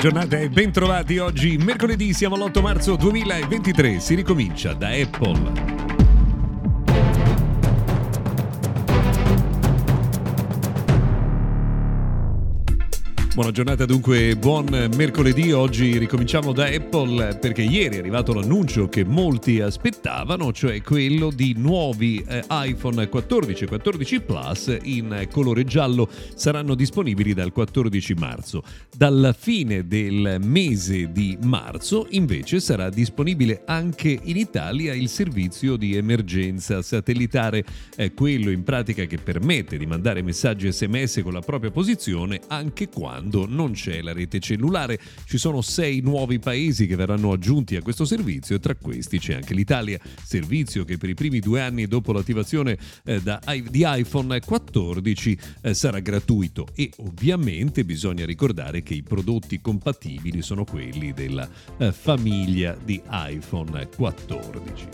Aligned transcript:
giornata 0.00 0.38
e 0.38 0.48
bentrovati 0.48 1.18
oggi, 1.18 1.58
mercoledì, 1.58 2.14
siamo 2.14 2.34
l'8 2.36 2.62
marzo 2.62 2.96
2023, 2.96 4.00
si 4.00 4.14
ricomincia 4.14 4.72
da 4.72 4.88
Apple. 4.88 5.79
Buona 13.32 13.52
giornata 13.52 13.86
dunque, 13.86 14.34
buon 14.34 14.66
mercoledì. 14.96 15.52
Oggi 15.52 15.98
ricominciamo 15.98 16.52
da 16.52 16.64
Apple 16.64 17.36
perché 17.36 17.62
ieri 17.62 17.94
è 17.94 17.98
arrivato 18.00 18.34
l'annuncio 18.34 18.88
che 18.88 19.04
molti 19.04 19.60
aspettavano, 19.60 20.52
cioè 20.52 20.82
quello 20.82 21.30
di 21.30 21.54
nuovi 21.56 22.22
eh, 22.26 22.44
iPhone 22.50 23.08
14 23.08 23.64
e 23.64 23.66
14 23.68 24.20
Plus 24.22 24.76
in 24.82 25.28
colore 25.30 25.62
giallo 25.62 26.08
saranno 26.34 26.74
disponibili 26.74 27.32
dal 27.32 27.52
14 27.52 28.14
marzo. 28.14 28.64
Dalla 28.94 29.32
fine 29.32 29.86
del 29.86 30.38
mese 30.42 31.12
di 31.12 31.38
marzo 31.40 32.08
invece 32.10 32.58
sarà 32.58 32.90
disponibile 32.90 33.62
anche 33.64 34.18
in 34.20 34.36
Italia 34.38 34.92
il 34.92 35.08
servizio 35.08 35.76
di 35.76 35.94
emergenza 35.94 36.82
satellitare, 36.82 37.64
è 37.94 38.12
quello 38.12 38.50
in 38.50 38.64
pratica 38.64 39.04
che 39.04 39.18
permette 39.18 39.78
di 39.78 39.86
mandare 39.86 40.20
messaggi 40.20 40.70
SMS 40.70 41.20
con 41.22 41.32
la 41.32 41.40
propria 41.40 41.70
posizione 41.70 42.40
anche 42.48 42.88
quando 42.88 43.18
quando 43.30 43.46
non 43.46 43.72
c'è 43.72 44.02
la 44.02 44.12
rete 44.12 44.40
cellulare. 44.40 44.98
Ci 45.24 45.38
sono 45.38 45.62
sei 45.62 46.00
nuovi 46.00 46.40
paesi 46.40 46.86
che 46.86 46.96
verranno 46.96 47.32
aggiunti 47.32 47.76
a 47.76 47.82
questo 47.82 48.04
servizio 48.04 48.56
e 48.56 48.58
tra 48.58 48.74
questi 48.74 49.18
c'è 49.18 49.34
anche 49.34 49.54
l'Italia, 49.54 49.98
servizio 50.22 50.84
che 50.84 50.98
per 50.98 51.08
i 51.08 51.14
primi 51.14 51.38
due 51.38 51.60
anni 51.60 51.86
dopo 51.86 52.12
l'attivazione 52.12 52.76
eh, 53.04 53.20
da, 53.22 53.40
di 53.68 53.84
iPhone 53.86 54.40
14 54.40 55.38
eh, 55.62 55.74
sarà 55.74 56.00
gratuito 56.00 56.66
e 56.74 56.90
ovviamente 56.98 57.84
bisogna 57.84 58.26
ricordare 58.26 58.82
che 58.82 58.94
i 58.94 59.02
prodotti 59.02 59.60
compatibili 59.60 60.42
sono 60.42 60.64
quelli 60.64 61.12
della 61.12 61.48
eh, 61.78 61.92
famiglia 61.92 62.76
di 62.82 63.00
iPhone 63.10 63.88
14. 63.94 64.88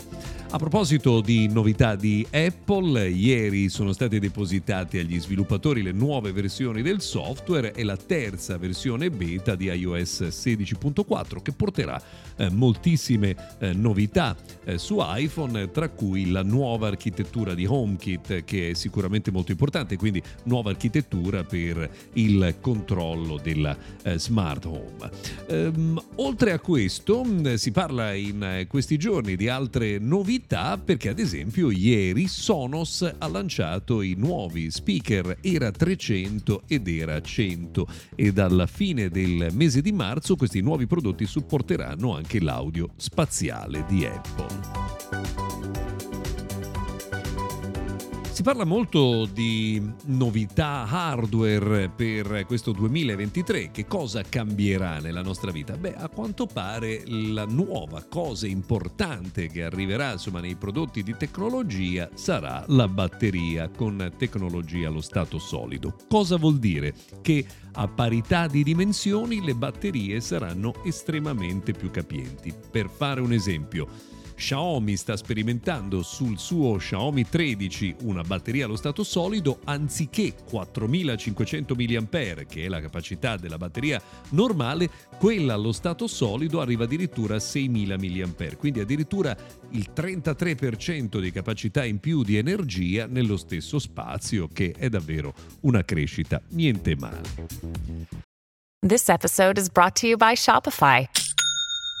A 0.49 0.57
proposito 0.57 1.19
di 1.19 1.49
novità 1.49 1.95
di 1.95 2.25
Apple, 2.31 3.09
ieri 3.09 3.67
sono 3.67 3.91
state 3.91 4.17
depositate 4.17 4.99
agli 4.99 5.19
sviluppatori 5.19 5.81
le 5.81 5.91
nuove 5.91 6.31
versioni 6.31 6.81
del 6.81 7.01
software 7.01 7.73
e 7.73 7.83
la 7.83 7.97
terza 7.97 8.16
versione 8.57 9.09
beta 9.11 9.55
di 9.55 9.65
iOS 9.65 10.21
16.4 10.23 11.41
che 11.41 11.51
porterà 11.51 12.01
eh, 12.37 12.49
moltissime 12.49 13.35
eh, 13.59 13.73
novità 13.73 14.35
eh, 14.63 14.77
su 14.77 14.97
iPhone, 14.99 15.71
tra 15.71 15.89
cui 15.89 16.31
la 16.31 16.43
nuova 16.43 16.87
architettura 16.87 17.53
di 17.53 17.65
HomeKit 17.65 18.43
che 18.43 18.71
è 18.71 18.73
sicuramente 18.73 19.31
molto 19.31 19.51
importante, 19.51 19.97
quindi 19.97 20.21
nuova 20.43 20.71
architettura 20.71 21.43
per 21.43 21.89
il 22.13 22.55
controllo 22.59 23.39
della 23.41 23.77
eh, 24.03 24.17
smart 24.17 24.65
home. 24.65 25.09
Ehm, 25.47 26.01
oltre 26.15 26.51
a 26.51 26.59
questo 26.59 27.25
si 27.55 27.71
parla 27.71 28.13
in 28.13 28.43
eh, 28.43 28.67
questi 28.67 28.97
giorni 28.97 29.35
di 29.35 29.47
altre 29.49 29.99
novità 29.99 30.77
perché 30.77 31.09
ad 31.09 31.19
esempio 31.19 31.69
ieri 31.71 32.27
Sonos 32.27 33.09
ha 33.17 33.27
lanciato 33.27 34.01
i 34.01 34.15
nuovi 34.17 34.71
speaker 34.71 35.37
Era 35.41 35.71
300 35.71 36.63
ed 36.67 36.87
Era 36.87 37.21
100 37.21 37.87
e 38.15 38.31
dalla 38.31 38.67
fine 38.67 39.09
del 39.09 39.49
mese 39.53 39.81
di 39.81 39.91
marzo 39.91 40.35
questi 40.35 40.61
nuovi 40.61 40.87
prodotti 40.87 41.25
supporteranno 41.25 42.15
anche 42.15 42.41
l'audio 42.41 42.89
spaziale 42.95 43.85
di 43.87 44.05
Apple. 44.05 45.46
Si 48.37 48.43
parla 48.43 48.65
molto 48.65 49.25
di 49.25 49.81
novità 50.05 50.85
hardware 50.87 51.89
per 51.89 52.45
questo 52.45 52.71
2023. 52.71 53.71
Che 53.71 53.87
cosa 53.87 54.21
cambierà 54.21 54.99
nella 54.99 55.23
nostra 55.23 55.49
vita? 55.49 55.75
Beh, 55.75 55.95
a 55.95 56.07
quanto 56.07 56.45
pare 56.45 57.01
la 57.07 57.45
nuova 57.45 58.05
cosa 58.07 58.45
importante 58.45 59.47
che 59.47 59.63
arriverà 59.63 60.11
insomma, 60.11 60.39
nei 60.39 60.53
prodotti 60.53 61.01
di 61.01 61.17
tecnologia 61.17 62.11
sarà 62.13 62.63
la 62.67 62.87
batteria 62.87 63.69
con 63.69 64.13
tecnologia 64.19 64.89
allo 64.89 65.01
stato 65.01 65.39
solido. 65.39 65.95
Cosa 66.07 66.37
vuol 66.37 66.59
dire? 66.59 66.93
Che 67.23 67.43
a 67.73 67.87
parità 67.87 68.45
di 68.45 68.61
dimensioni 68.61 69.43
le 69.43 69.55
batterie 69.55 70.21
saranno 70.21 70.83
estremamente 70.83 71.71
più 71.71 71.89
capienti. 71.89 72.53
Per 72.69 72.87
fare 72.87 73.19
un 73.19 73.33
esempio, 73.33 73.87
Xiaomi 74.37 74.95
sta 74.95 75.17
sperimentando 75.17 76.03
sul 76.03 76.37
suo 76.37 76.77
Xiaomi 76.77 77.27
13 77.27 77.95
una 78.03 78.21
batteria 78.21 78.65
allo 78.65 78.75
stato 78.75 79.03
solido 79.03 79.59
anziché 79.63 80.35
4500 80.47 81.75
mAh, 81.75 82.45
che 82.47 82.65
è 82.65 82.67
la 82.67 82.79
capacità 82.79 83.35
della 83.35 83.57
batteria 83.57 83.99
normale, 84.29 84.89
quella 85.17 85.55
allo 85.55 85.71
stato 85.71 86.05
solido 86.05 86.61
arriva 86.61 86.83
addirittura 86.83 87.35
a 87.35 87.39
6000 87.39 87.97
mAh, 87.97 88.55
quindi 88.57 88.79
addirittura 88.79 89.35
il 89.71 89.89
33% 89.93 91.19
di 91.19 91.31
capacità 91.31 91.83
in 91.83 91.99
più 91.99 92.21
di 92.21 92.37
energia 92.37 93.07
nello 93.07 93.37
stesso 93.37 93.79
spazio, 93.79 94.47
che 94.47 94.71
è 94.77 94.87
davvero 94.87 95.33
una 95.61 95.83
crescita 95.83 96.39
niente 96.49 96.95
male. 96.95 97.27
This 98.85 99.09
episode 99.09 99.59
is 99.59 99.69
brought 99.69 99.99
to 99.99 100.05
you 100.05 100.15
by 100.15 100.35
Shopify. 100.35 101.26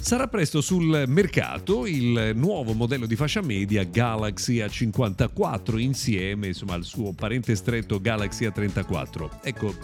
Sarà 0.00 0.26
presto 0.26 0.62
sul 0.62 1.04
mercato 1.06 1.84
il 1.84 2.32
nuovo 2.34 2.72
modello 2.72 3.04
di 3.04 3.14
fascia 3.14 3.42
media 3.42 3.82
Galaxy 3.84 4.58
A54 4.58 5.78
insieme 5.78 6.46
insomma, 6.46 6.74
al 6.74 6.84
suo 6.84 7.12
parente 7.12 7.54
stretto 7.54 8.00
Galaxy 8.00 8.46
A34. 8.46 9.40
Ecco, 9.42 9.74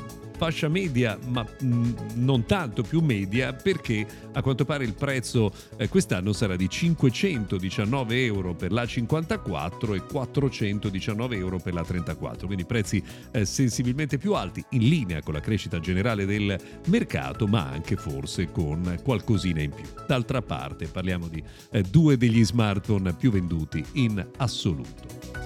fascia 0.44 0.69
media, 0.69 1.19
ma 1.28 1.43
mh, 1.43 2.16
non 2.16 2.44
tanto 2.44 2.82
più 2.82 3.00
media, 3.00 3.55
perché 3.55 4.06
a 4.32 4.43
quanto 4.43 4.66
pare 4.66 4.84
il 4.84 4.93
prezzo 4.93 5.50
eh, 5.78 5.88
quest'anno 5.88 6.34
sarà 6.34 6.55
di 6.55 6.69
519 6.69 8.25
euro 8.27 8.53
per 8.53 8.71
la 8.71 8.84
54 8.84 9.94
e 9.94 10.03
419 10.05 11.37
euro 11.37 11.59
per 11.59 11.72
la 11.72 11.82
34, 11.82 12.44
quindi 12.47 12.66
prezzi 12.66 13.03
eh, 13.31 13.47
sensibilmente 13.47 14.19
più 14.19 14.34
alti, 14.34 14.62
in 14.72 14.87
linea 14.87 15.22
con 15.22 15.32
la 15.32 15.41
crescita 15.41 15.81
generale 15.81 16.27
del 16.27 16.61
mercato, 16.88 17.47
ma 17.47 17.66
anche 17.71 17.97
forse 17.97 18.50
con 18.50 19.00
qualcosina 19.03 19.62
in 19.62 19.71
più. 19.71 19.87
D'altra 20.06 20.43
parte 20.43 20.88
parliamo 20.88 21.26
di 21.26 21.43
eh, 21.71 21.81
due 21.81 22.19
degli 22.19 22.44
smartphone 22.44 23.15
più 23.15 23.31
venduti 23.31 23.82
in 23.93 24.23
assoluto. 24.37 25.44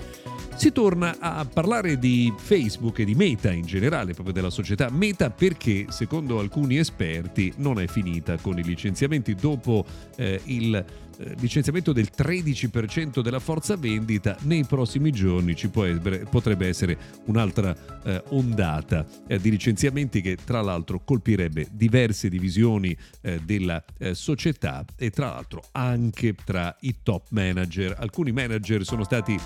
Si 0.59 0.73
torna 0.73 1.19
a 1.21 1.45
parlare 1.45 2.01
di 2.01 2.35
Facebook 2.37 2.99
e 2.99 3.05
di 3.05 3.15
Meta 3.15 3.53
in 3.53 3.65
generale, 3.65 4.13
proprio 4.13 4.35
della 4.35 4.51
società 4.51 4.91
Meta, 4.91 5.31
perché 5.31 5.87
secondo 5.91 6.41
alcuni 6.41 6.79
esperti 6.79 7.53
non 7.59 7.81
è 7.81 7.87
finita 7.87 8.37
con 8.39 8.59
i 8.59 8.65
licenziamenti 8.65 9.37
dopo 9.37 9.87
eh, 10.17 10.41
il 10.47 10.75
eh, 11.21 11.35
licenziamento 11.39 11.93
del 11.93 12.11
13% 12.15 13.21
della 13.21 13.39
forza 13.39 13.77
vendita, 13.77 14.37
nei 14.43 14.65
prossimi 14.65 15.13
giorni 15.13 15.55
ci 15.55 15.69
potrebbe 15.69 16.67
essere 16.67 16.99
un'altra 17.27 17.75
eh, 18.03 18.23
ondata 18.31 19.07
eh, 19.29 19.39
di 19.39 19.51
licenziamenti 19.51 20.21
che 20.21 20.37
tra 20.45 20.61
l'altro 20.61 21.01
colpirebbe 21.05 21.69
diverse 21.71 22.29
divisioni 22.29 22.97
eh, 23.21 23.41
della 23.45 23.83
eh, 23.99 24.15
società 24.15 24.85
e 24.97 25.11
tra 25.11 25.27
l'altro 25.27 25.63
anche 25.71 26.35
tra 26.35 26.77
i 26.81 26.97
top 27.03 27.27
manager. 27.31 27.97
Alcuni 27.99 28.33
manager 28.33 28.85
sono 28.85 29.05
stati 29.05 29.39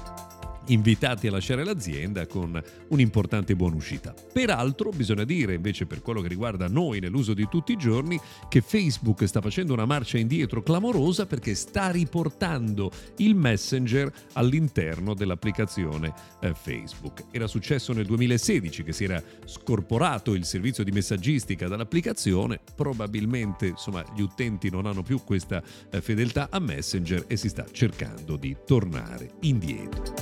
invitati 0.67 1.27
a 1.27 1.31
lasciare 1.31 1.65
l'azienda 1.65 2.27
con 2.27 2.61
un'importante 2.89 3.57
buona 3.57 3.77
uscita. 3.77 4.15
Peraltro 4.33 4.91
bisogna 4.91 5.25
dire 5.25 5.55
invece 5.55 5.87
per 5.87 6.03
quello 6.03 6.21
che 6.21 6.29
riguarda 6.29 6.69
noi 6.69 7.01
nell'uso 7.01 7.35
di 7.35 7.49
tutti 7.49 7.73
i 7.73 7.77
giorni 7.77 8.21
che 8.49 8.61
Facebook 8.61 9.27
sta 9.27 9.41
facendo 9.41 9.73
una 9.73 9.85
marcia 9.85 10.19
indietro 10.19 10.63
clamorosa 10.63 11.27
perché 11.27 11.55
sta 11.55 11.91
riportando 11.91 12.91
il 13.19 13.35
Messenger 13.35 14.13
all'interno 14.35 15.15
dell'applicazione 15.15 16.13
eh, 16.41 16.55
Facebook. 16.55 17.25
Era 17.31 17.47
successo 17.47 17.93
nel 17.93 18.07
2016 18.07 18.83
che 18.83 18.93
si 18.93 19.05
era 19.05 19.23
scorporato 19.45 20.35
il 20.35 20.45
servizio 20.45 20.85
di 20.85 20.91
messaggistica 20.91 21.69
dall'applicazione, 21.69 22.61
probabilmente 22.75 23.67
insomma 23.67 24.05
gli 24.15 24.21
utenti 24.23 24.71
non 24.71 24.87
hanno 24.87 25.03
più 25.03 25.23
questa 25.25 25.63
eh, 25.91 26.01
fedeltà 26.01 26.49
a 26.51 26.59
Messenger 26.59 27.25
e 27.27 27.37
si 27.37 27.49
sta 27.49 27.67
cercando 27.71 28.37
di 28.37 28.57
tornare 28.65 29.31
indietro. 29.41 30.22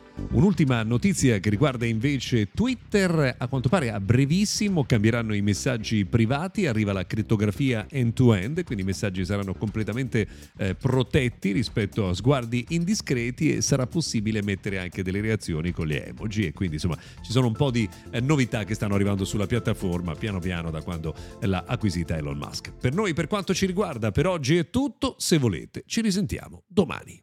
Un'ultima 0.31 0.83
notizia 0.83 1.39
che 1.39 1.49
riguarda 1.49 1.85
invece 1.85 2.49
Twitter, 2.51 3.35
a 3.37 3.47
quanto 3.47 3.69
pare 3.69 3.91
a 3.91 3.99
brevissimo 3.99 4.85
cambieranno 4.85 5.33
i 5.33 5.41
messaggi 5.41 6.05
privati, 6.05 6.67
arriva 6.67 6.93
la 6.93 7.05
crittografia 7.05 7.85
end-to-end, 7.89 8.63
quindi 8.63 8.83
i 8.83 8.85
messaggi 8.87 9.25
saranno 9.25 9.53
completamente 9.53 10.27
eh, 10.57 10.75
protetti 10.75 11.51
rispetto 11.51 12.07
a 12.07 12.13
sguardi 12.13 12.65
indiscreti 12.69 13.55
e 13.55 13.61
sarà 13.61 13.87
possibile 13.87 14.41
mettere 14.41 14.79
anche 14.79 15.03
delle 15.03 15.21
reazioni 15.21 15.71
con 15.71 15.87
le 15.87 16.07
emoji 16.07 16.45
e 16.45 16.53
quindi 16.53 16.75
insomma 16.75 16.97
ci 17.21 17.31
sono 17.31 17.47
un 17.47 17.53
po' 17.53 17.71
di 17.71 17.87
eh, 18.11 18.21
novità 18.21 18.63
che 18.63 18.73
stanno 18.73 18.95
arrivando 18.95 19.25
sulla 19.25 19.47
piattaforma 19.47 20.15
piano 20.15 20.39
piano 20.39 20.71
da 20.71 20.81
quando 20.81 21.15
l'ha 21.41 21.63
acquisita 21.67 22.17
Elon 22.17 22.37
Musk. 22.37 22.71
Per 22.79 22.93
noi 22.93 23.13
per 23.13 23.27
quanto 23.27 23.53
ci 23.53 23.65
riguarda 23.65 24.11
per 24.11 24.27
oggi 24.27 24.57
è 24.57 24.69
tutto, 24.69 25.15
se 25.17 25.37
volete 25.37 25.83
ci 25.85 26.01
risentiamo 26.01 26.63
domani. 26.67 27.21